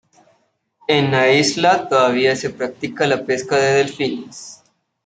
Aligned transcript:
En 0.87 1.11
la 1.11 1.31
isla 1.31 1.87
todavía 1.87 2.35
se 2.35 2.49
practica 2.49 3.05
la 3.05 3.23
pesca 3.23 3.57
de 3.57 3.73
delfines. 3.73 4.63